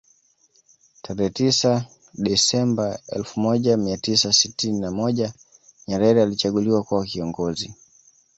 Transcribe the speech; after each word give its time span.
Tarehe 1.03 1.29
tisa 1.37 1.71
desamba 2.23 2.87
elfu 3.17 3.39
moja 3.39 3.77
mia 3.77 3.97
tisa 3.97 4.33
sitini 4.33 4.79
na 4.79 4.91
moja 4.91 5.33
Nyerere 5.87 6.23
alichaguliwa 6.23 6.83
kuwa 6.83 7.05
kiongozi 7.05 7.73